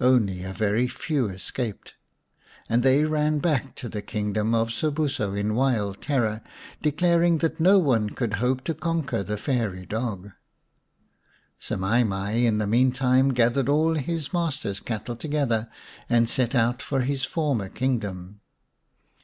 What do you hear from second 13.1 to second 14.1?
gathered all